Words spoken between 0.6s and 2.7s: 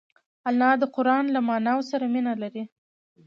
د قران له معناوو سره مینه لري